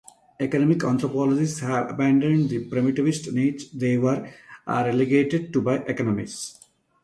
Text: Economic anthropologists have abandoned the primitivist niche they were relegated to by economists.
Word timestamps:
Economic 0.39 0.83
anthropologists 0.83 1.59
have 1.59 1.91
abandoned 1.91 2.49
the 2.49 2.67
primitivist 2.71 3.31
niche 3.31 3.71
they 3.71 3.99
were 3.99 4.27
relegated 4.65 5.53
to 5.53 5.61
by 5.61 5.75
economists. 5.75 6.59